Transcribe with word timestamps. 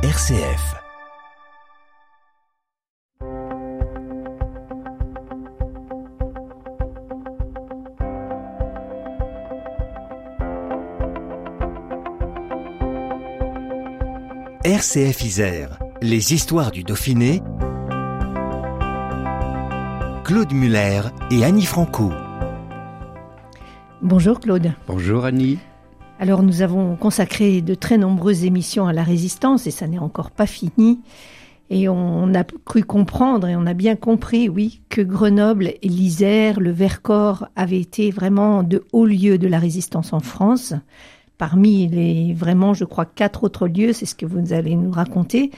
RCF. 0.00 0.76
RCF 14.64 15.24
Isère, 15.24 15.80
les 16.00 16.32
histoires 16.32 16.70
du 16.70 16.84
Dauphiné. 16.84 17.42
Claude 20.22 20.52
Muller 20.52 21.00
et 21.32 21.44
Annie 21.44 21.66
Franco. 21.66 22.12
Bonjour 24.00 24.38
Claude. 24.38 24.74
Bonjour 24.86 25.24
Annie. 25.24 25.58
Alors 26.20 26.42
nous 26.42 26.62
avons 26.62 26.96
consacré 26.96 27.62
de 27.62 27.74
très 27.74 27.96
nombreuses 27.96 28.44
émissions 28.44 28.88
à 28.88 28.92
la 28.92 29.04
résistance 29.04 29.68
et 29.68 29.70
ça 29.70 29.86
n'est 29.86 30.00
encore 30.00 30.32
pas 30.32 30.46
fini. 30.46 31.00
Et 31.70 31.88
on 31.88 32.34
a 32.34 32.44
cru 32.44 32.82
comprendre 32.82 33.46
et 33.46 33.54
on 33.54 33.66
a 33.66 33.74
bien 33.74 33.94
compris, 33.94 34.48
oui, 34.48 34.80
que 34.88 35.02
Grenoble 35.02 35.74
et 35.80 35.88
l'Isère, 35.88 36.60
le 36.60 36.70
Vercors 36.70 37.46
avaient 37.56 37.80
été 37.80 38.10
vraiment 38.10 38.62
de 38.62 38.84
hauts 38.92 39.06
lieux 39.06 39.38
de 39.38 39.46
la 39.46 39.58
résistance 39.58 40.12
en 40.12 40.20
France. 40.20 40.74
Parmi 41.36 41.86
les 41.86 42.32
vraiment, 42.32 42.74
je 42.74 42.84
crois, 42.84 43.04
quatre 43.04 43.44
autres 43.44 43.68
lieux, 43.68 43.92
c'est 43.92 44.06
ce 44.06 44.14
que 44.14 44.26
vous 44.26 44.52
allez 44.52 44.74
nous 44.74 44.90
raconter, 44.90 45.52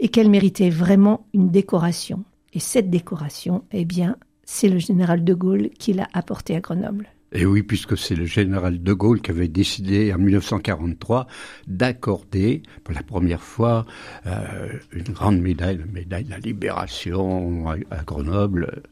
et 0.00 0.08
qu'elle 0.08 0.28
méritait 0.28 0.70
vraiment 0.70 1.24
une 1.32 1.50
décoration. 1.50 2.24
Et 2.52 2.58
cette 2.58 2.90
décoration, 2.90 3.62
eh 3.72 3.84
bien, 3.84 4.16
c'est 4.44 4.68
le 4.68 4.78
général 4.78 5.24
de 5.24 5.34
Gaulle 5.34 5.70
qui 5.78 5.92
l'a 5.92 6.08
apportée 6.12 6.56
à 6.56 6.60
Grenoble. 6.60 7.13
Et 7.36 7.46
oui, 7.46 7.64
puisque 7.64 7.98
c'est 7.98 8.14
le 8.14 8.26
général 8.26 8.80
de 8.80 8.92
Gaulle 8.92 9.20
qui 9.20 9.32
avait 9.32 9.48
décidé 9.48 10.14
en 10.14 10.18
1943 10.18 11.26
d'accorder 11.66 12.62
pour 12.84 12.94
la 12.94 13.02
première 13.02 13.42
fois 13.42 13.86
euh, 14.26 14.68
une 14.92 15.12
grande 15.12 15.40
médaille, 15.40 15.78
la 15.78 15.86
médaille 15.86 16.24
de 16.24 16.30
la 16.30 16.38
libération 16.38 17.68
à 17.90 18.04
Grenoble, 18.04 18.82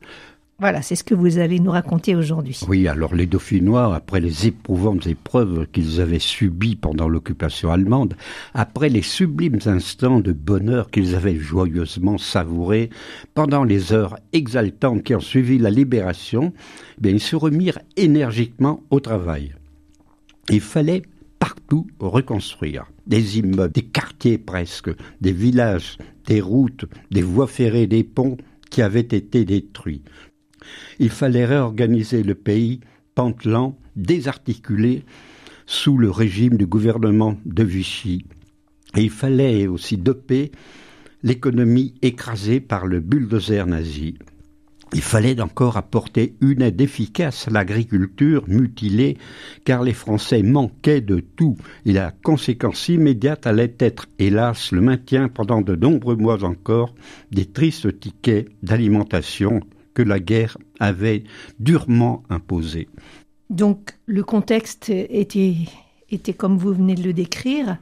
voilà, 0.62 0.80
c'est 0.80 0.94
ce 0.94 1.02
que 1.02 1.16
vous 1.16 1.38
allez 1.38 1.58
nous 1.58 1.72
raconter 1.72 2.14
aujourd'hui. 2.14 2.60
Oui, 2.68 2.86
alors 2.86 3.16
les 3.16 3.26
Dauphinois, 3.26 3.96
après 3.96 4.20
les 4.20 4.46
éprouvantes 4.46 5.08
épreuves 5.08 5.66
qu'ils 5.72 6.00
avaient 6.00 6.20
subies 6.20 6.76
pendant 6.76 7.08
l'occupation 7.08 7.72
allemande, 7.72 8.14
après 8.54 8.88
les 8.88 9.02
sublimes 9.02 9.58
instants 9.66 10.20
de 10.20 10.30
bonheur 10.30 10.92
qu'ils 10.92 11.16
avaient 11.16 11.34
joyeusement 11.34 12.16
savourés 12.16 12.90
pendant 13.34 13.64
les 13.64 13.92
heures 13.92 14.16
exaltantes 14.32 15.02
qui 15.02 15.16
ont 15.16 15.20
suivi 15.20 15.58
la 15.58 15.70
libération, 15.70 16.52
eh 17.04 17.10
ils 17.10 17.18
se 17.18 17.34
remirent 17.34 17.80
énergiquement 17.96 18.84
au 18.90 19.00
travail. 19.00 19.56
Il 20.48 20.60
fallait 20.60 21.02
partout 21.40 21.88
reconstruire. 21.98 22.86
Des 23.08 23.40
immeubles, 23.40 23.72
des 23.72 23.82
quartiers 23.82 24.38
presque, 24.38 24.90
des 25.20 25.32
villages, 25.32 25.98
des 26.28 26.40
routes, 26.40 26.84
des 27.10 27.22
voies 27.22 27.48
ferrées, 27.48 27.88
des 27.88 28.04
ponts 28.04 28.36
qui 28.70 28.80
avaient 28.80 29.00
été 29.00 29.44
détruits. 29.44 30.02
Il 30.98 31.10
fallait 31.10 31.44
réorganiser 31.44 32.22
le 32.22 32.34
pays 32.34 32.80
pantelant, 33.14 33.76
désarticulé, 33.96 35.04
sous 35.66 35.96
le 35.96 36.10
régime 36.10 36.56
du 36.56 36.66
gouvernement 36.66 37.36
de 37.44 37.62
Vichy. 37.62 38.24
Et 38.96 39.02
il 39.02 39.10
fallait 39.10 39.66
aussi 39.66 39.96
doper 39.96 40.52
l'économie 41.22 41.94
écrasée 42.02 42.60
par 42.60 42.86
le 42.86 43.00
bulldozer 43.00 43.66
nazi. 43.66 44.16
Il 44.94 45.00
fallait 45.00 45.40
encore 45.40 45.78
apporter 45.78 46.34
une 46.42 46.60
aide 46.60 46.80
efficace 46.80 47.48
à 47.48 47.50
l'agriculture 47.50 48.44
mutilée, 48.46 49.16
car 49.64 49.82
les 49.82 49.94
Français 49.94 50.42
manquaient 50.42 51.00
de 51.00 51.20
tout, 51.20 51.56
et 51.86 51.92
la 51.92 52.10
conséquence 52.10 52.90
immédiate 52.90 53.46
allait 53.46 53.74
être, 53.78 54.06
hélas, 54.18 54.70
le 54.70 54.82
maintien 54.82 55.28
pendant 55.28 55.62
de 55.62 55.74
nombreux 55.74 56.16
mois 56.16 56.44
encore 56.44 56.94
des 57.30 57.46
tristes 57.46 57.98
tickets 58.00 58.50
d'alimentation 58.62 59.60
que 59.94 60.02
la 60.02 60.20
guerre 60.20 60.56
avait 60.80 61.24
durement 61.58 62.22
imposé. 62.30 62.88
Donc 63.50 63.98
le 64.06 64.22
contexte 64.22 64.88
était, 64.88 65.56
était 66.10 66.32
comme 66.32 66.56
vous 66.56 66.72
venez 66.72 66.94
de 66.94 67.02
le 67.02 67.12
décrire. 67.12 67.78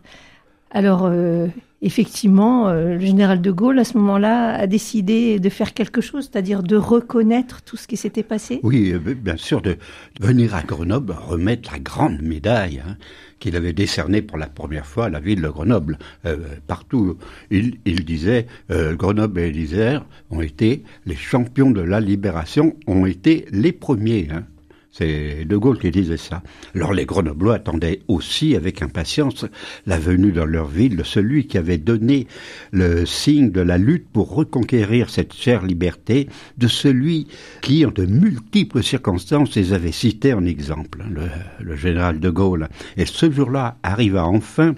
Alors 0.70 1.04
euh, 1.04 1.48
effectivement, 1.82 2.68
euh, 2.68 2.94
le 2.94 3.00
général 3.00 3.40
de 3.40 3.50
Gaulle 3.50 3.78
à 3.78 3.84
ce 3.84 3.96
moment-là 3.98 4.54
a 4.54 4.66
décidé 4.66 5.38
de 5.38 5.48
faire 5.48 5.74
quelque 5.74 6.00
chose, 6.00 6.28
c'est-à-dire 6.30 6.62
de 6.62 6.76
reconnaître 6.76 7.62
tout 7.62 7.76
ce 7.76 7.86
qui 7.86 7.96
s'était 7.96 8.22
passé. 8.22 8.60
Oui, 8.62 8.92
euh, 8.92 9.14
bien 9.14 9.36
sûr, 9.36 9.62
de 9.62 9.76
venir 10.20 10.54
à 10.54 10.62
Grenoble 10.62 11.12
remettre 11.12 11.72
la 11.72 11.78
grande 11.78 12.20
médaille. 12.20 12.82
Hein 12.86 12.96
qu'il 13.38 13.56
avait 13.56 13.72
décerné 13.72 14.20
pour 14.20 14.36
la 14.36 14.48
première 14.48 14.84
fois 14.84 15.06
à 15.06 15.08
la 15.08 15.18
ville 15.18 15.40
de 15.40 15.48
Grenoble. 15.48 15.98
Euh, 16.26 16.36
partout, 16.66 17.16
il, 17.50 17.78
disait 18.04 18.46
Grenoble 18.68 19.40
et 19.40 19.50
l'Isère 19.50 20.04
ont 20.28 20.42
été 20.42 20.84
les 21.06 21.16
champions 21.16 21.70
de 21.70 21.80
la 21.80 22.00
libération, 22.00 22.76
ont 22.86 23.06
été 23.06 23.46
les 23.50 23.72
premiers. 23.72 24.28
Hein. 24.30 24.44
C'est 24.92 25.44
De 25.44 25.56
Gaulle 25.56 25.78
qui 25.78 25.90
disait 25.90 26.16
ça. 26.16 26.42
Alors 26.74 26.92
les 26.92 27.06
Grenoblois 27.06 27.54
attendaient 27.54 28.00
aussi 28.08 28.56
avec 28.56 28.82
impatience 28.82 29.46
la 29.86 29.98
venue 29.98 30.32
dans 30.32 30.46
leur 30.46 30.66
ville 30.66 30.96
de 30.96 31.04
celui 31.04 31.46
qui 31.46 31.58
avait 31.58 31.78
donné 31.78 32.26
le 32.72 33.06
signe 33.06 33.50
de 33.50 33.60
la 33.60 33.78
lutte 33.78 34.08
pour 34.12 34.34
reconquérir 34.34 35.08
cette 35.08 35.32
chère 35.32 35.64
liberté, 35.64 36.28
de 36.58 36.66
celui 36.66 37.28
qui, 37.62 37.86
en 37.86 37.90
de 37.90 38.04
multiples 38.04 38.82
circonstances, 38.82 39.54
les 39.54 39.72
avait 39.72 39.92
cités 39.92 40.34
en 40.34 40.44
exemple, 40.44 41.04
le, 41.08 41.28
le 41.60 41.76
général 41.76 42.18
de 42.18 42.30
Gaulle. 42.30 42.68
Et 42.96 43.06
ce 43.06 43.30
jour-là 43.30 43.78
arriva 43.82 44.26
enfin 44.26 44.74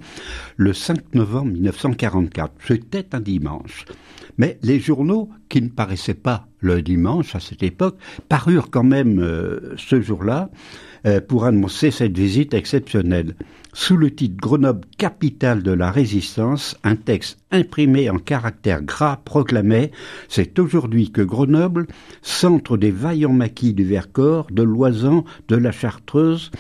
le 0.56 0.72
5 0.74 1.14
novembre 1.14 1.52
1944. 1.52 2.52
C'était 2.66 3.14
un 3.14 3.20
dimanche. 3.20 3.86
Mais 4.38 4.58
les 4.62 4.80
journaux, 4.80 5.30
qui 5.48 5.60
ne 5.62 5.68
paraissaient 5.68 6.14
pas 6.14 6.48
le 6.62 6.80
dimanche 6.80 7.34
à 7.34 7.40
cette 7.40 7.62
époque, 7.62 7.98
parurent 8.28 8.70
quand 8.70 8.84
même 8.84 9.20
euh, 9.20 9.74
ce 9.76 10.00
jour-là 10.00 10.50
euh, 11.04 11.20
pour 11.20 11.44
annoncer 11.44 11.90
cette 11.90 12.16
visite 12.16 12.54
exceptionnelle. 12.54 13.34
Sous 13.74 13.96
le 13.96 14.14
titre 14.14 14.36
Grenoble, 14.36 14.86
capitale 14.98 15.62
de 15.62 15.72
la 15.72 15.90
résistance, 15.90 16.76
un 16.84 16.94
texte 16.94 17.38
imprimé 17.50 18.08
en 18.08 18.18
caractères 18.18 18.82
gras 18.82 19.20
proclamait 19.24 19.90
C'est 20.28 20.58
aujourd'hui 20.58 21.10
que 21.10 21.22
Grenoble, 21.22 21.86
centre 22.22 22.76
des 22.76 22.90
vaillants 22.90 23.32
maquis 23.32 23.74
du 23.74 23.84
Vercors, 23.84 24.46
de 24.50 24.62
l'Oisan, 24.62 25.24
de 25.48 25.56
la 25.56 25.72
Chartreuse, 25.72 26.50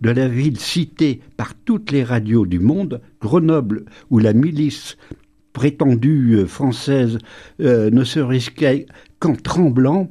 de 0.00 0.10
la 0.10 0.26
ville 0.26 0.58
citée 0.58 1.20
par 1.36 1.54
toutes 1.54 1.92
les 1.92 2.02
radios 2.02 2.46
du 2.46 2.58
monde, 2.58 3.00
Grenoble, 3.20 3.84
où 4.10 4.18
la 4.18 4.32
milice 4.32 4.96
prétendue 5.52 6.38
euh, 6.38 6.46
française 6.46 7.18
ne 7.60 8.02
se 8.02 8.18
risquait 8.18 8.86
qu'en 9.22 9.36
tremblant, 9.36 10.10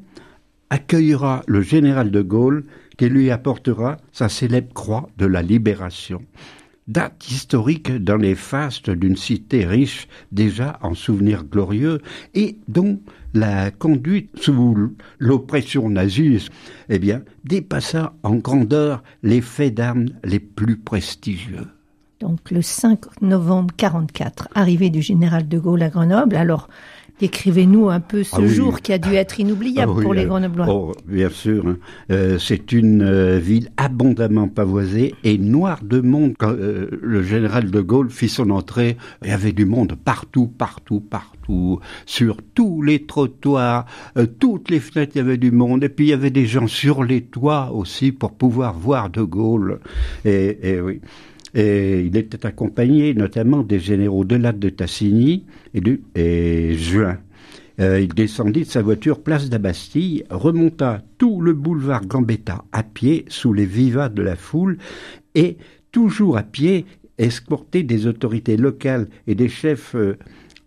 accueillera 0.70 1.44
le 1.46 1.62
général 1.62 2.12
de 2.12 2.22
Gaulle 2.22 2.64
qui 2.98 3.10
lui 3.10 3.30
apportera 3.30 3.98
sa 4.14 4.30
célèbre 4.30 4.74
croix 4.74 5.10
de 5.18 5.26
la 5.26 5.42
libération. 5.42 6.22
Date 6.88 7.30
historique 7.30 7.92
dans 7.92 8.16
les 8.16 8.36
fastes 8.36 8.90
d'une 8.90 9.18
cité 9.18 9.66
riche 9.66 10.08
déjà 10.32 10.80
en 10.82 10.94
souvenirs 10.94 11.44
glorieux 11.44 12.00
et 12.36 12.56
dont 12.70 13.02
la 13.34 13.70
conduite 13.70 14.30
sous 14.40 14.96
l'oppression 15.20 15.90
nazie 15.90 16.48
eh 16.88 16.98
bien, 16.98 17.22
dépassa 17.44 18.14
en 18.24 18.36
grandeur 18.36 19.04
les 19.24 19.42
faits 19.42 19.74
d'armes 19.74 20.08
les 20.24 20.40
plus 20.40 20.78
prestigieux 20.78 21.68
donc 22.22 22.52
le 22.52 22.62
5 22.62 23.22
novembre 23.22 23.74
44, 23.76 24.50
arrivée 24.54 24.92
du 24.92 25.02
général 25.02 25.48
de 25.48 25.58
Gaulle 25.58 25.82
à 25.82 25.90
Grenoble. 25.90 26.36
Alors, 26.36 26.70
décrivez-nous 27.22 27.90
un 27.90 28.00
peu 28.00 28.24
ce 28.24 28.36
ah 28.36 28.48
jour 28.48 28.82
qui 28.82 28.92
a 28.92 28.98
dû 28.98 29.14
être 29.14 29.40
inoubliable 29.40 29.94
ah 29.96 30.02
pour 30.02 30.14
les 30.14 30.26
euh, 30.26 30.28
Grenoblois. 30.28 30.66
Oh, 30.68 30.92
bien 31.08 31.30
sûr. 31.30 31.68
Hein. 31.68 31.78
Euh, 32.10 32.40
c'est 32.40 32.72
une 32.72 33.04
euh, 33.04 33.38
ville 33.38 33.70
abondamment 33.78 34.48
pavoisée 34.48 35.14
et 35.24 35.38
noire 35.38 35.80
de 35.84 36.02
monde. 36.02 36.34
Quand 36.38 36.52
le 36.52 37.24
général 37.24 37.70
de 37.70 37.80
Gaulle 37.80 38.10
fit 38.10 38.28
son 38.28 38.50
entrée, 38.50 38.98
il 39.24 39.30
y 39.30 39.32
avait 39.32 39.52
du 39.52 39.66
monde 39.66 39.96
partout, 40.04 40.48
partout, 40.48 41.00
partout, 41.00 41.80
sur 42.08 42.38
tous 42.56 42.82
les 42.82 43.06
trottoirs, 43.06 43.86
toutes 44.40 44.72
les 44.72 44.80
fenêtres, 44.80 45.14
il 45.16 45.20
y 45.20 45.22
avait 45.22 45.38
du 45.38 45.52
monde. 45.52 45.84
Et 45.84 45.90
puis 45.90 46.08
il 46.08 46.10
y 46.10 46.14
avait 46.14 46.32
des 46.32 46.48
gens 46.48 46.68
sur 46.68 47.04
les 47.04 47.22
toits 47.22 47.72
aussi 47.72 48.12
pour 48.12 48.32
pouvoir 48.32 48.74
voir 48.74 49.12
de 49.12 49.22
Gaulle. 49.22 49.80
Et, 50.26 50.58
et 50.64 50.82
oui. 50.82 51.02
Et 51.54 52.02
il 52.02 52.16
était 52.16 52.46
accompagné 52.46 53.14
notamment 53.14 53.64
des 53.64 53.80
généraux 53.80 54.24
de 54.24 54.36
Latte 54.36 54.60
de 54.60 54.70
Tassigny 54.70 55.46
et, 55.74 55.82
de, 55.82 56.00
et 56.16 56.76
Juin. 56.76 57.18
Euh, 57.80 58.00
il 58.00 58.10
descendit 58.14 58.62
de 58.62 58.66
sa 58.66 58.82
voiture 58.82 59.22
place 59.22 59.50
d'Abastille, 59.50 60.24
remonta 60.30 61.02
tout 61.18 61.42
le 61.42 61.54
boulevard 61.54 62.06
Gambetta 62.06 62.64
à 62.72 62.84
pied 62.84 63.26
sous 63.28 63.54
les 63.54 63.66
vivats 63.66 64.10
de 64.10 64.22
la 64.22 64.36
foule 64.36 64.78
et, 65.36 65.58
toujours 65.92 66.38
à 66.38 66.44
pied, 66.44 66.86
escorté 67.18 67.84
des 67.84 68.08
autorités 68.08 68.58
locales 68.58 69.08
et 69.28 69.36
des 69.36 69.50
chefs 69.50 69.96
euh, 69.96 70.18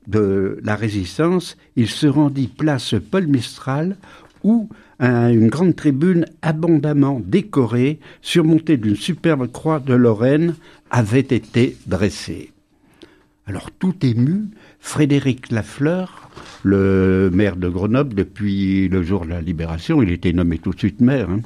de 0.07 0.59
la 0.63 0.77
résistance, 0.77 1.57
il 1.77 1.89
se 1.89 2.07
rendit 2.07 2.49
place 2.49 2.95
Paul 3.11 3.27
Mistral 3.27 3.97
où 4.45 4.69
une 5.01 5.49
grande 5.49 5.75
tribune 5.75 6.27
abondamment 6.41 7.21
décorée, 7.25 7.99
surmontée 8.23 8.77
d'une 8.77 8.97
superbe 8.97 9.51
croix 9.51 9.81
de 9.81 9.95
Lorraine, 9.95 10.55
avait 10.91 11.21
été 11.21 11.77
dressée. 11.87 12.53
Alors 13.47 13.71
tout 13.73 13.95
ému, 14.03 14.45
Frédéric 14.81 15.51
Lafleur, 15.51 16.31
le 16.63 17.31
maire 17.33 17.57
de 17.57 17.69
Grenoble 17.69 18.15
depuis 18.15 18.89
le 18.89 19.03
jour 19.03 19.25
de 19.25 19.31
la 19.31 19.43
libération, 19.43 20.01
il 20.01 20.11
était 20.11 20.33
nommé 20.33 20.59
tout 20.59 20.71
de 20.71 20.79
suite 20.79 21.01
maire, 21.01 21.29
hein, 21.29 21.41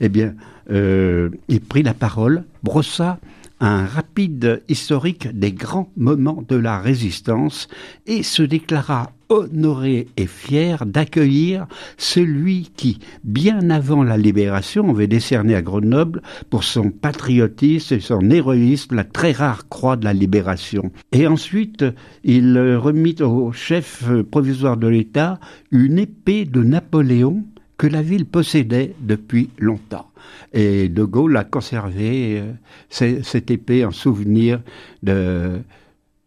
eh 0.00 0.08
bien, 0.08 0.34
euh, 0.70 1.28
il 1.48 1.60
prit 1.60 1.82
la 1.82 1.94
parole, 1.94 2.44
brossa 2.62 3.18
un 3.60 3.86
rapide 3.86 4.62
historique 4.68 5.28
des 5.38 5.52
grands 5.52 5.88
moments 5.96 6.42
de 6.48 6.56
la 6.56 6.80
résistance 6.80 7.68
et 8.06 8.24
se 8.24 8.42
déclara 8.42 9.12
honoré 9.32 10.08
et 10.16 10.26
fier 10.26 10.84
d'accueillir 10.86 11.66
celui 11.96 12.70
qui, 12.76 12.98
bien 13.24 13.70
avant 13.70 14.04
la 14.04 14.16
libération, 14.16 14.88
avait 14.90 15.06
décerné 15.06 15.54
à 15.54 15.62
Grenoble 15.62 16.22
pour 16.50 16.64
son 16.64 16.90
patriotisme 16.90 17.94
et 17.94 18.00
son 18.00 18.30
héroïsme 18.30 18.94
la 18.94 19.04
très 19.04 19.32
rare 19.32 19.68
croix 19.68 19.96
de 19.96 20.04
la 20.04 20.12
libération. 20.12 20.92
Et 21.12 21.26
ensuite, 21.26 21.84
il 22.24 22.58
remit 22.76 23.16
au 23.22 23.52
chef 23.52 24.04
provisoire 24.30 24.76
de 24.76 24.88
l'État 24.88 25.40
une 25.70 25.98
épée 25.98 26.44
de 26.44 26.62
Napoléon 26.62 27.44
que 27.78 27.86
la 27.86 28.02
ville 28.02 28.26
possédait 28.26 28.94
depuis 29.00 29.50
longtemps. 29.58 30.10
Et 30.52 30.88
De 30.88 31.02
Gaulle 31.02 31.36
a 31.36 31.44
conservé 31.44 32.40
euh, 32.40 33.20
cette 33.22 33.50
épée 33.50 33.84
en 33.84 33.90
souvenir 33.90 34.60
de, 35.02 35.62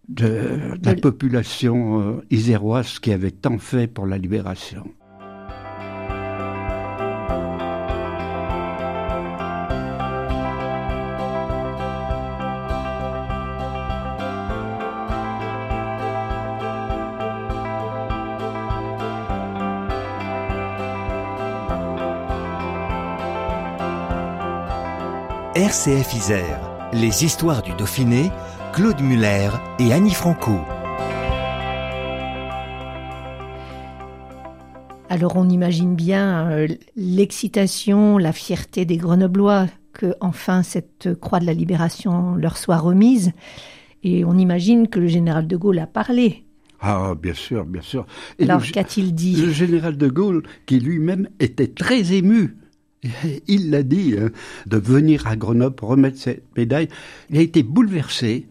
de, 0.07 0.77
la 0.83 0.95
population 0.95 2.01
euh, 2.01 2.25
iséroise 2.29 2.99
qui 2.99 3.11
avait 3.11 3.31
tant 3.31 3.57
fait 3.57 3.87
pour 3.87 4.05
la 4.05 4.17
libération. 4.17 4.85
RCF 25.55 26.13
Isère, 26.13 26.59
les 26.91 27.23
histoires 27.23 27.61
du 27.61 27.71
Dauphiné, 27.73 28.29
Claude 28.75 28.99
Muller 28.99 29.51
et 29.79 29.93
Annie 29.93 30.13
Franco. 30.13 30.51
Alors 35.07 35.37
on 35.37 35.47
imagine 35.47 35.95
bien 35.95 36.51
euh, 36.51 36.67
l'excitation, 36.97 38.17
la 38.17 38.33
fierté 38.33 38.83
des 38.83 38.97
Grenoblois 38.97 39.67
que 39.93 40.15
enfin 40.19 40.61
cette 40.61 41.13
croix 41.21 41.39
de 41.39 41.45
la 41.45 41.53
libération 41.53 42.35
leur 42.35 42.57
soit 42.57 42.75
remise. 42.75 43.31
Et 44.03 44.25
on 44.25 44.37
imagine 44.37 44.89
que 44.89 44.99
le 44.99 45.07
général 45.07 45.47
de 45.47 45.55
Gaulle 45.55 45.79
a 45.79 45.87
parlé. 45.87 46.43
Ah, 46.81 47.13
bien 47.15 47.33
sûr, 47.33 47.63
bien 47.63 47.81
sûr. 47.81 48.05
Alors 48.41 48.61
qu'a-t-il 48.61 49.15
dit 49.15 49.37
Le 49.37 49.51
général 49.51 49.95
de 49.95 50.09
Gaulle, 50.09 50.43
qui 50.65 50.81
lui-même 50.81 51.29
était 51.39 51.69
très 51.69 52.11
ému 52.11 52.57
il 53.47 53.69
l'a 53.69 53.83
dit, 53.83 54.15
hein, 54.19 54.31
de 54.65 54.77
venir 54.77 55.27
à 55.27 55.35
Grenoble 55.35 55.75
remettre 55.81 56.17
cette 56.17 56.43
médaille. 56.57 56.87
Il 57.29 57.37
a 57.37 57.41
été 57.41 57.63
bouleversé. 57.63 58.47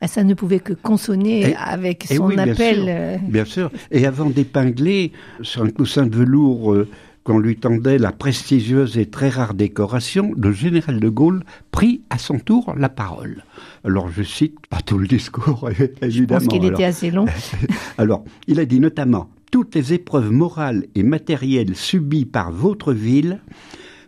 Ben, 0.00 0.06
ça 0.08 0.24
ne 0.24 0.34
pouvait 0.34 0.60
que 0.60 0.74
consonner 0.74 1.54
avec 1.56 2.04
son 2.04 2.36
appel. 2.36 2.84
Euh. 2.88 3.16
Bien 3.22 3.44
sûr, 3.44 3.70
Et 3.90 4.06
avant 4.06 4.28
d'épingler 4.28 5.12
sur 5.40 5.62
un 5.62 5.70
coussin 5.70 6.06
de 6.06 6.14
velours 6.14 6.74
euh, 6.74 6.88
qu'on 7.24 7.38
lui 7.38 7.56
tendait 7.56 7.98
la 7.98 8.12
prestigieuse 8.12 8.98
et 8.98 9.06
très 9.06 9.30
rare 9.30 9.54
décoration, 9.54 10.32
le 10.36 10.52
général 10.52 11.00
de 11.00 11.08
Gaulle 11.08 11.42
prit 11.72 12.02
à 12.10 12.18
son 12.18 12.38
tour 12.38 12.74
la 12.76 12.88
parole. 12.88 13.42
Alors 13.84 14.10
je 14.10 14.22
cite, 14.22 14.54
pas 14.68 14.80
tout 14.80 14.98
le 14.98 15.08
discours 15.08 15.68
évidemment. 16.02 16.40
Je 16.40 16.46
pense 16.46 16.46
qu'il 16.46 16.64
était 16.64 16.84
assez 16.84 17.10
long. 17.10 17.26
alors, 17.98 18.22
il 18.46 18.60
a 18.60 18.64
dit 18.64 18.80
notamment 18.80 19.28
toutes 19.50 19.74
les 19.74 19.92
épreuves 19.92 20.30
morales 20.30 20.84
et 20.94 21.02
matérielles 21.02 21.74
subies 21.74 22.26
par 22.26 22.52
votre 22.52 22.92
ville 22.92 23.40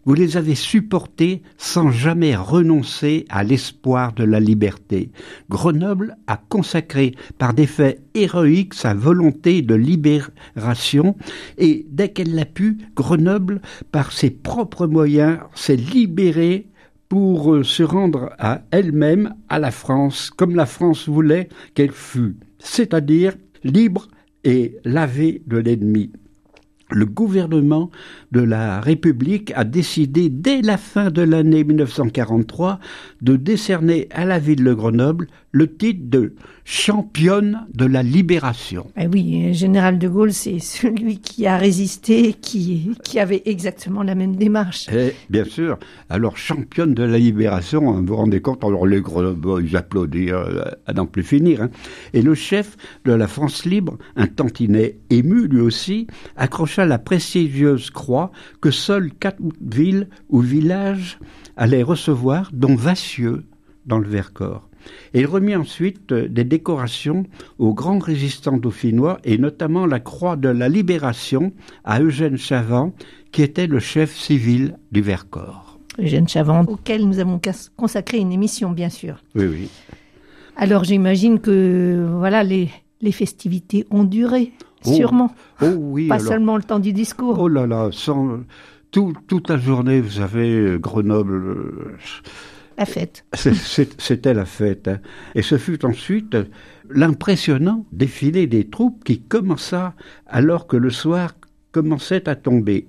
vous 0.04 0.14
les 0.14 0.36
avez 0.36 0.54
supportés 0.54 1.42
sans 1.56 1.90
jamais 1.90 2.34
renoncer 2.36 3.26
à 3.28 3.44
l'espoir 3.44 4.12
de 4.12 4.24
la 4.24 4.40
liberté. 4.40 5.10
Grenoble 5.50 6.16
a 6.26 6.36
consacré 6.36 7.14
par 7.38 7.54
des 7.54 7.66
faits 7.66 8.02
héroïques 8.14 8.74
sa 8.74 8.94
volonté 8.94 9.62
de 9.62 9.74
libération 9.74 11.16
et 11.56 11.86
dès 11.90 12.10
qu'elle 12.10 12.34
l'a 12.34 12.44
pu, 12.44 12.78
Grenoble, 12.94 13.60
par 13.92 14.12
ses 14.12 14.30
propres 14.30 14.86
moyens, 14.86 15.38
s'est 15.54 15.76
libérée 15.76 16.68
pour 17.08 17.54
euh, 17.54 17.62
se 17.62 17.82
rendre 17.82 18.30
à 18.38 18.62
elle-même, 18.70 19.34
à 19.48 19.58
la 19.58 19.70
France, 19.70 20.30
comme 20.30 20.54
la 20.54 20.66
France 20.66 21.08
voulait 21.08 21.48
qu'elle 21.74 21.92
fût, 21.92 22.36
c'est-à-dire 22.58 23.34
libre 23.64 24.08
et 24.44 24.76
lavée 24.84 25.42
de 25.46 25.58
l'ennemi 25.58 26.12
le 26.90 27.06
gouvernement 27.06 27.90
de 28.32 28.40
la 28.40 28.80
République 28.80 29.52
a 29.54 29.64
décidé 29.64 30.28
dès 30.28 30.62
la 30.62 30.76
fin 30.76 31.10
de 31.10 31.22
l'année 31.22 31.64
1943 31.64 32.78
de 33.22 33.36
décerner 33.36 34.08
à 34.10 34.24
la 34.24 34.38
ville 34.38 34.64
de 34.64 34.72
Grenoble 34.72 35.26
le 35.52 35.74
titre 35.74 36.00
de 36.04 36.34
championne 36.70 37.66
de 37.72 37.86
la 37.86 38.02
libération. 38.02 38.90
Eh 38.98 39.06
oui, 39.06 39.54
général 39.54 39.98
de 39.98 40.06
Gaulle, 40.06 40.34
c'est 40.34 40.58
celui 40.58 41.18
qui 41.18 41.46
a 41.46 41.56
résisté, 41.56 42.34
qui, 42.34 42.90
qui 43.02 43.18
avait 43.18 43.40
exactement 43.46 44.02
la 44.02 44.14
même 44.14 44.36
démarche. 44.36 44.86
Et, 44.90 45.06
eh, 45.08 45.14
bien 45.30 45.44
sûr. 45.44 45.78
Alors, 46.10 46.36
championne 46.36 46.92
de 46.92 47.04
la 47.04 47.16
libération, 47.16 47.88
hein, 47.88 48.00
vous 48.00 48.08
vous 48.08 48.16
rendez 48.16 48.42
compte, 48.42 48.62
alors 48.64 48.86
les 48.86 49.00
Grenoblois, 49.00 49.62
ils 49.62 49.78
applaudirent 49.78 50.36
euh, 50.36 50.64
à 50.84 50.92
n'en 50.92 51.06
plus 51.06 51.22
finir. 51.22 51.62
Hein. 51.62 51.70
Et 52.12 52.20
le 52.20 52.34
chef 52.34 52.76
de 53.06 53.12
la 53.12 53.28
France 53.28 53.64
libre, 53.64 53.96
un 54.16 54.26
tantinet 54.26 54.98
ému 55.08 55.48
lui 55.48 55.62
aussi, 55.62 56.06
accrocha 56.36 56.84
la 56.84 56.98
prestigieuse 56.98 57.88
croix 57.88 58.30
que 58.60 58.70
seules 58.70 59.10
quatre 59.14 59.40
villes 59.62 60.08
ou 60.28 60.40
villages 60.40 61.18
allaient 61.56 61.82
recevoir, 61.82 62.50
dont 62.52 62.76
Vassieux, 62.76 63.46
dans 63.86 63.98
le 63.98 64.08
Vercors. 64.08 64.67
Et 65.14 65.20
il 65.20 65.26
remit 65.26 65.56
ensuite 65.56 66.12
euh, 66.12 66.28
des 66.28 66.44
décorations 66.44 67.24
aux 67.58 67.74
grands 67.74 67.98
résistants 67.98 68.56
dauphinois 68.56 69.18
et 69.24 69.38
notamment 69.38 69.86
la 69.86 70.00
Croix 70.00 70.36
de 70.36 70.48
la 70.48 70.68
Libération 70.68 71.52
à 71.84 72.00
Eugène 72.00 72.36
Chavant, 72.36 72.92
qui 73.32 73.42
était 73.42 73.66
le 73.66 73.78
chef 73.78 74.14
civil 74.16 74.76
du 74.92 75.00
Vercors. 75.00 75.78
Eugène 75.98 76.28
Chavant, 76.28 76.64
auquel 76.64 77.06
nous 77.06 77.18
avons 77.18 77.40
consacré 77.76 78.18
une 78.18 78.32
émission, 78.32 78.70
bien 78.70 78.88
sûr. 78.88 79.22
Oui, 79.34 79.46
oui. 79.46 79.68
Alors 80.56 80.84
j'imagine 80.84 81.40
que 81.40 82.06
voilà 82.18 82.42
les, 82.42 82.68
les 83.00 83.12
festivités 83.12 83.86
ont 83.90 84.04
duré, 84.04 84.52
oh, 84.84 84.92
sûrement. 84.92 85.34
Oh 85.62 85.66
oui. 85.76 86.08
Pas 86.08 86.18
seulement 86.18 86.56
le 86.56 86.62
temps 86.62 86.78
du 86.78 86.92
discours. 86.92 87.38
Oh 87.38 87.48
là 87.48 87.66
là, 87.66 87.90
sans, 87.92 88.40
toute 88.90 89.48
la 89.48 89.58
journée, 89.58 90.00
vous 90.00 90.10
savez, 90.10 90.78
Grenoble. 90.80 91.34
Euh, 91.34 91.96
la 92.78 92.86
fête. 92.86 93.24
C'était 93.34 94.34
la 94.34 94.44
fête. 94.44 94.88
Hein. 94.88 95.00
Et 95.34 95.42
ce 95.42 95.58
fut 95.58 95.84
ensuite 95.84 96.36
l'impressionnant 96.88 97.84
défilé 97.92 98.46
des 98.46 98.68
troupes 98.68 99.04
qui 99.04 99.20
commença 99.20 99.94
alors 100.26 100.66
que 100.66 100.76
le 100.76 100.90
soir 100.90 101.34
commençait 101.72 102.28
à 102.28 102.36
tomber. 102.36 102.86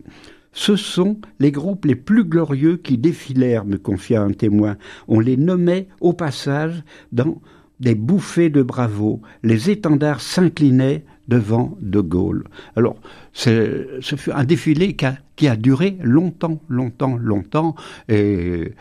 Ce 0.51 0.75
sont 0.75 1.19
les 1.39 1.51
groupes 1.51 1.85
les 1.85 1.95
plus 1.95 2.23
glorieux 2.23 2.77
qui 2.77 2.97
défilèrent, 2.97 3.65
me 3.65 3.77
confia 3.77 4.21
un 4.21 4.31
témoin. 4.31 4.77
On 5.07 5.19
les 5.19 5.37
nommait 5.37 5.87
au 6.01 6.13
passage 6.13 6.83
dans 7.11 7.41
des 7.79 7.95
bouffées 7.95 8.49
de 8.49 8.61
bravo. 8.61 9.21
Les 9.43 9.69
étendards 9.69 10.21
s'inclinaient 10.21 11.05
devant 11.27 11.77
De 11.81 12.01
Gaulle. 12.01 12.45
Alors, 12.75 12.99
ce 13.33 13.99
fut 14.01 14.31
un 14.31 14.43
défilé 14.43 14.97
qui 15.35 15.47
a, 15.47 15.55
duré 15.55 15.97
longtemps, 16.01 16.59
longtemps, 16.67 17.17
longtemps, 17.17 17.75
et 18.09 18.73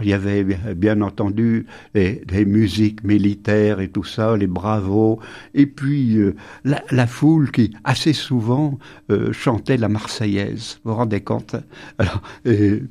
il 0.00 0.08
y 0.08 0.12
avait 0.12 0.44
bien 0.44 1.00
entendu 1.00 1.66
des, 1.94 2.44
musiques 2.44 3.02
militaires 3.04 3.80
et 3.80 3.88
tout 3.88 4.04
ça, 4.04 4.36
les 4.36 4.46
bravos, 4.46 5.18
et 5.54 5.66
puis 5.66 6.16
euh, 6.16 6.34
la, 6.64 7.06
foule 7.06 7.50
qui 7.50 7.74
assez 7.84 8.12
souvent 8.12 8.78
euh, 9.10 9.32
chantait 9.32 9.76
la 9.76 9.88
Marseillaise. 9.88 10.80
Vous 10.84 10.92
vous 10.92 10.96
rendez 10.96 11.20
compte? 11.20 11.56
Alors, 11.98 12.22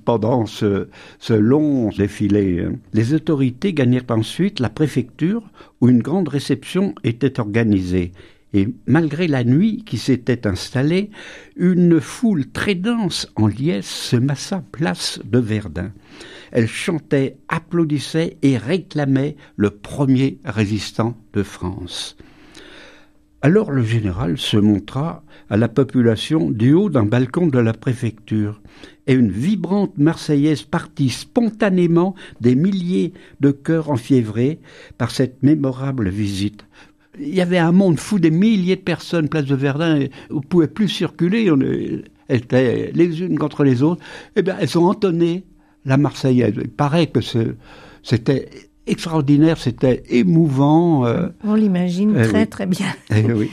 pendant 0.05 0.45
ce, 0.45 0.87
ce, 1.19 1.33
long 1.33 1.89
défilé, 1.89 2.61
hein, 2.61 2.73
les 2.93 3.13
autorités 3.13 3.73
gagnèrent 3.73 4.03
ensuite 4.09 4.59
la 4.59 4.69
préfecture 4.69 5.43
où 5.81 5.89
une 5.89 6.01
grande 6.01 6.27
réception 6.27 6.93
était 7.03 7.39
organisée. 7.39 8.11
Et 8.53 8.69
malgré 8.85 9.27
la 9.27 9.43
nuit 9.43 9.83
qui 9.85 9.97
s'était 9.97 10.47
installée, 10.47 11.09
une 11.57 11.99
foule 11.99 12.47
très 12.47 12.75
dense 12.75 13.31
en 13.35 13.47
liesse 13.47 13.89
se 13.89 14.15
massa 14.15 14.63
place 14.71 15.19
de 15.25 15.39
Verdun. 15.39 15.91
Elle 16.51 16.67
chantait, 16.67 17.37
applaudissait 17.49 18.37
et 18.41 18.57
réclamait 18.57 19.35
le 19.57 19.69
premier 19.69 20.39
résistant 20.45 21.17
de 21.33 21.43
France. 21.43 22.15
Alors 23.41 23.71
le 23.71 23.83
général 23.83 24.37
se 24.37 24.57
montra 24.57 25.23
à 25.49 25.57
la 25.57 25.67
population 25.67 26.49
du 26.49 26.73
haut 26.73 26.89
d'un 26.89 27.05
balcon 27.05 27.47
de 27.47 27.59
la 27.59 27.73
préfecture, 27.73 28.61
et 29.05 29.13
une 29.13 29.31
vibrante 29.31 29.97
Marseillaise 29.97 30.63
partit 30.63 31.09
spontanément 31.09 32.15
des 32.41 32.55
milliers 32.55 33.13
de 33.39 33.51
cœurs 33.51 33.91
enfiévrés 33.91 34.59
par 34.97 35.11
cette 35.11 35.43
mémorable 35.43 36.09
visite. 36.09 36.65
Il 37.19 37.33
y 37.33 37.41
avait 37.41 37.57
un 37.57 37.71
monde 37.71 37.99
fou, 37.99 38.19
des 38.19 38.31
milliers 38.31 38.75
de 38.75 38.81
personnes, 38.81 39.29
place 39.29 39.45
de 39.45 39.55
Verdun, 39.55 40.07
on 40.29 40.35
ne 40.35 40.39
pouvait 40.41 40.67
plus 40.67 40.87
circuler, 40.87 41.49
on 41.51 41.59
étaient 42.29 42.91
les 42.93 43.21
unes 43.21 43.37
contre 43.37 43.63
les 43.63 43.83
autres. 43.83 44.03
Eh 44.35 44.41
bien, 44.41 44.55
elles 44.59 44.77
ont 44.77 44.85
entonné 44.85 45.43
la 45.85 45.97
Marseillaise. 45.97 46.53
Il 46.57 46.69
paraît 46.69 47.07
que 47.07 47.19
c'était 48.03 48.49
extraordinaire, 48.87 49.57
c'était 49.57 50.03
émouvant. 50.09 51.05
Euh, 51.05 51.27
On 51.43 51.55
l'imagine 51.55 52.15
eh 52.17 52.27
très 52.27 52.45
très 52.45 52.65
bien. 52.65 52.87
Eh 53.15 53.31
oui. 53.31 53.51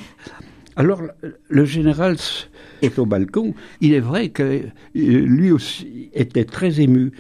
Alors 0.77 1.03
le 1.49 1.65
général 1.65 2.17
est 2.83 2.99
au 2.99 3.07
balcon. 3.07 3.55
Il 3.81 3.95
est 3.95 4.01
vrai 4.01 4.31
que 4.31 4.43
euh, 4.43 4.63
lui 4.93 5.53
aussi 5.53 6.11
était 6.13 6.45
très 6.45 6.81
ému. 6.81 7.13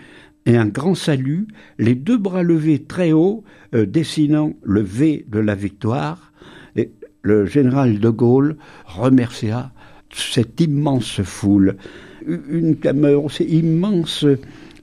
Et 0.47 0.57
un 0.57 0.67
grand 0.67 0.95
salut, 0.95 1.47
les 1.79 1.95
deux 1.95 2.19
bras 2.19 2.43
levés 2.43 2.83
très 2.83 3.13
haut, 3.13 3.45
euh, 3.75 3.87
dessinant 3.87 4.53
le 4.63 4.83
V 4.83 5.25
de 5.29 5.39
la 5.39 5.55
victoire. 5.55 6.33
Le 7.25 7.47
général 7.47 8.00
de 8.00 8.11
Gaulle 8.11 8.57
remercia 8.85 9.73
cette 10.12 10.61
immense 10.61 11.23
foule. 11.23 11.76
Une 12.26 12.76
caméra, 12.76 13.23
c'est 13.31 13.47
immense 13.47 14.26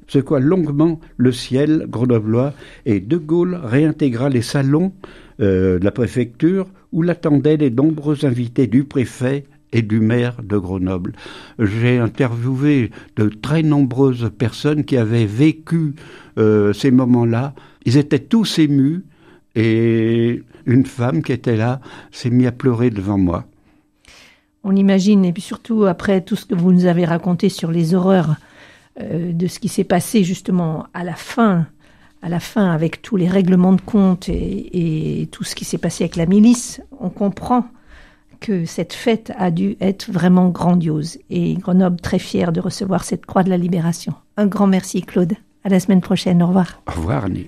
secoua 0.07 0.39
longuement 0.39 0.99
le 1.17 1.31
ciel 1.31 1.85
grenoblois 1.87 2.53
et 2.87 2.99
De 2.99 3.17
Gaulle 3.17 3.59
réintégra 3.63 4.27
les 4.29 4.41
salons 4.41 4.91
euh, 5.39 5.77
de 5.77 5.85
la 5.85 5.91
préfecture 5.91 6.67
où 6.91 7.03
l'attendaient 7.03 7.57
les 7.57 7.69
nombreux 7.69 8.25
invités 8.25 8.65
du 8.65 8.85
préfet 8.85 9.45
et 9.71 9.83
du 9.83 9.99
maire 9.99 10.41
de 10.43 10.57
Grenoble. 10.57 11.13
J'ai 11.59 11.99
interviewé 11.99 12.89
de 13.17 13.29
très 13.29 13.61
nombreuses 13.61 14.31
personnes 14.35 14.83
qui 14.83 14.97
avaient 14.97 15.27
vécu 15.27 15.93
euh, 16.39 16.73
ces 16.73 16.89
moments-là. 16.89 17.53
Ils 17.85 17.97
étaient 17.97 18.17
tous 18.17 18.57
émus 18.57 19.03
et 19.55 20.43
une 20.65 20.85
femme 20.85 21.23
qui 21.23 21.31
était 21.31 21.57
là 21.57 21.79
s'est 22.11 22.29
mise 22.29 22.47
à 22.47 22.51
pleurer 22.51 22.89
devant 22.89 23.17
moi. 23.17 23.45
On 24.63 24.75
imagine, 24.75 25.25
et 25.25 25.33
puis 25.33 25.41
surtout 25.41 25.85
après 25.85 26.21
tout 26.21 26.35
ce 26.35 26.45
que 26.45 26.55
vous 26.55 26.71
nous 26.71 26.85
avez 26.85 27.05
raconté 27.05 27.49
sur 27.49 27.71
les 27.71 27.95
horreurs 27.95 28.35
euh, 28.99 29.33
de 29.33 29.47
ce 29.47 29.59
qui 29.59 29.69
s'est 29.69 29.83
passé 29.83 30.23
justement 30.23 30.85
à 30.93 31.03
la 31.03 31.15
fin, 31.15 31.65
à 32.21 32.29
la 32.29 32.39
fin 32.39 32.71
avec 32.71 33.01
tous 33.01 33.15
les 33.15 33.27
règlements 33.27 33.73
de 33.73 33.81
compte 33.81 34.29
et, 34.29 35.27
tout 35.31 35.43
ce 35.43 35.55
qui 35.55 35.65
s'est 35.65 35.79
passé 35.79 36.03
avec 36.03 36.15
la 36.15 36.27
milice, 36.27 36.81
on 36.99 37.09
comprend 37.09 37.65
que 38.39 38.65
cette 38.65 38.93
fête 38.93 39.31
a 39.37 39.49
dû 39.49 39.77
être 39.81 40.11
vraiment 40.11 40.49
grandiose 40.49 41.19
et 41.29 41.53
Grenoble 41.55 42.01
très 42.01 42.19
fier 42.19 42.51
de 42.51 42.59
recevoir 42.59 43.03
cette 43.03 43.25
croix 43.25 43.43
de 43.43 43.49
la 43.49 43.57
libération. 43.57 44.13
Un 44.37 44.47
grand 44.47 44.67
merci 44.67 45.01
Claude. 45.01 45.33
À 45.63 45.69
la 45.69 45.79
semaine 45.79 46.01
prochaine. 46.01 46.41
Au 46.41 46.47
revoir. 46.47 46.81
Au 46.87 46.99
revoir 46.99 47.25
Annie. 47.25 47.47